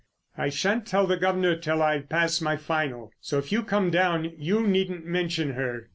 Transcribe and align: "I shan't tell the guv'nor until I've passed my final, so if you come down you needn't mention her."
"I 0.35 0.49
shan't 0.49 0.87
tell 0.87 1.05
the 1.05 1.15
guv'nor 1.15 1.51
until 1.51 1.83
I've 1.83 2.09
passed 2.09 2.41
my 2.41 2.57
final, 2.57 3.11
so 3.21 3.37
if 3.37 3.51
you 3.51 3.61
come 3.61 3.91
down 3.91 4.33
you 4.35 4.65
needn't 4.65 5.05
mention 5.05 5.53
her." 5.53 5.89